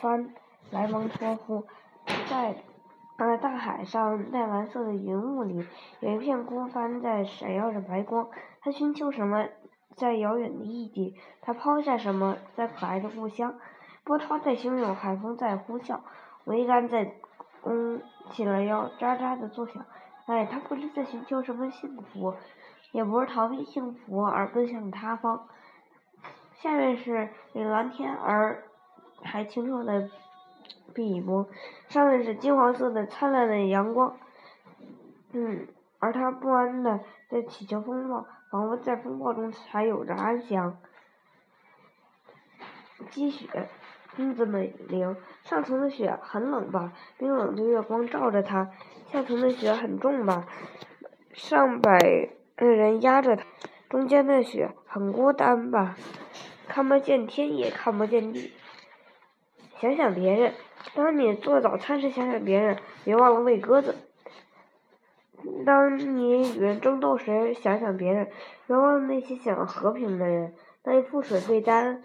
[0.00, 0.34] 帆
[0.70, 1.66] 莱蒙托夫，
[2.30, 2.56] 在
[3.16, 5.66] 呃大海上淡蓝色的云雾里，
[6.00, 8.28] 有一片孤帆在闪耀着白光。
[8.60, 9.48] 他寻求什么，
[9.96, 11.16] 在遥远的异地？
[11.40, 13.58] 他抛下什么，在可爱的故乡？
[14.04, 16.00] 波涛在汹涌，海风在呼啸，
[16.46, 17.14] 桅杆在
[17.60, 19.84] 弓起了腰，喳喳的作响。
[20.26, 22.34] 哎，他不知在寻求什么幸福，
[22.92, 25.48] 也不是逃避幸福而奔向他方。
[26.54, 28.64] 下面是为蓝天，而
[29.22, 30.10] 还清澈的。
[30.94, 31.46] 碧波，
[31.88, 34.16] 上面是金黄色的灿烂的阳光，
[35.32, 35.68] 嗯，
[36.00, 40.78] 而他不安的在祈求风暴，仿佛在风暴中才有着安详。
[43.10, 43.68] 积雪，
[44.16, 46.92] 冰子美玲，上层的雪很冷吧？
[47.18, 48.70] 冰冷的月光照着它。
[49.06, 50.46] 下层的雪很重吧？
[51.32, 51.98] 上百
[52.56, 53.44] 人压着它。
[53.88, 55.96] 中间的雪很孤单吧？
[56.66, 58.52] 看不见天，也看不见地。
[59.80, 60.52] 想想别人。
[60.94, 63.92] 当你做早餐时，想想别人，别忘了喂鸽子；
[65.66, 68.28] 当你与人争斗时，想想别人，
[68.66, 72.02] 别忘了那些想和平的人；当你覆水被单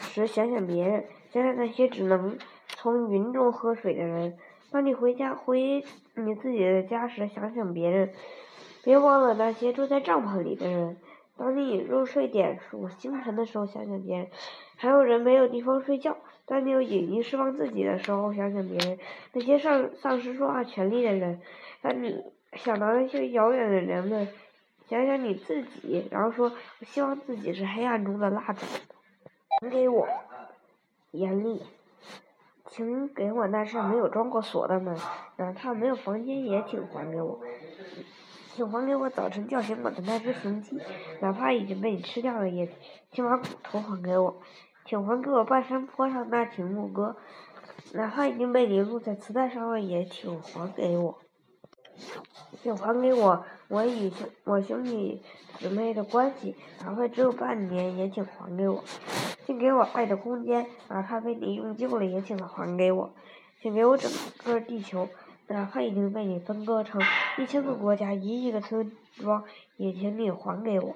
[0.00, 4.32] 时，想想别人，想想那些只能从云中喝水的人；
[4.72, 8.12] 当你回家回你自己的家时，想想别人，
[8.82, 10.96] 别忘了那些住在帐篷里的人；
[11.40, 14.28] 当你入睡点数星辰的时候，想想别人，
[14.76, 16.18] 还有人没有地方睡觉。
[16.44, 18.98] 当你有隐意释放自己的时候，想想别人，
[19.32, 21.38] 那些丧丧失说话权利的人；
[21.80, 24.28] 当你想到那些遥远的人们，
[24.86, 28.66] 想想你自己，然后说：“我希望自己是黑暗中的蜡烛。”
[29.60, 30.06] 请给我
[31.12, 31.62] 严厉，
[32.66, 34.94] 请给我那扇没有装过锁的门，
[35.38, 37.40] 哪怕没有房间也请还给我，
[38.54, 40.78] 请还给我早晨叫醒我的那只雄鸡，
[41.20, 42.68] 哪怕已经被你吃掉了也，
[43.12, 44.40] 请把骨头还给我。
[44.86, 47.16] 请还给我半山坡上那群牧歌，
[47.92, 51.18] 哪怕已经被你录在磁带上了，也请还给我。
[52.62, 55.22] 请还给我我与兄我兄弟
[55.58, 58.82] 姊妹的关系，哪怕只有半年，也请还给我。
[59.46, 63.14] 请给我爱的空间，哪怕被你用尽了，也请还给我。
[63.62, 64.10] 请给我整
[64.42, 65.08] 个地球，
[65.50, 67.02] 哪怕已经被你分割成
[67.36, 69.42] 一千个国家、一亿个村庄，
[69.76, 70.94] 也请你还给我。